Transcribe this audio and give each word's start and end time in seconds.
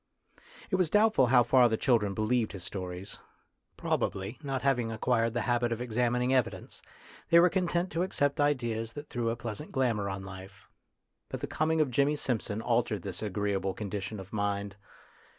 It 0.71 0.77
was 0.77 0.89
doubtful 0.89 1.27
how 1.27 1.43
far 1.43 1.69
the 1.69 1.77
children 1.77 2.15
be 2.15 2.23
lieved 2.23 2.53
his 2.53 2.63
stories; 2.63 3.19
probably, 3.77 4.39
not 4.41 4.63
having 4.63 4.89
ac 4.89 4.97
quired 4.97 5.35
the 5.35 5.41
habit 5.41 5.71
of 5.71 5.79
examining 5.79 6.33
evidence, 6.33 6.81
they 7.29 7.39
were 7.39 7.51
content 7.51 7.91
to 7.91 8.01
accept 8.01 8.41
ideas 8.41 8.93
that 8.93 9.09
threw 9.11 9.29
a 9.29 9.35
pleasant 9.35 9.71
glamour 9.71 10.09
on 10.09 10.23
life. 10.23 10.65
But 11.29 11.41
the 11.41 11.45
coming 11.45 11.81
of 11.81 11.91
Jimmy 11.91 12.15
Simpson 12.15 12.63
altered 12.63 13.03
this 13.03 13.21
agreeable 13.21 13.75
con 13.75 13.91
dition 13.91 14.17
of 14.19 14.33
mind. 14.33 14.75